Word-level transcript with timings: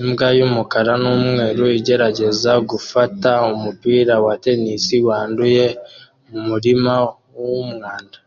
Imbwa 0.00 0.28
yumukara 0.38 0.92
numweru 1.02 1.64
igerageza 1.78 2.52
gufata 2.70 3.30
umupira 3.54 4.14
wa 4.24 4.34
tennis 4.42 4.86
wanduye 5.08 5.64
mumurima 6.28 6.94
wumwanda 7.38 8.18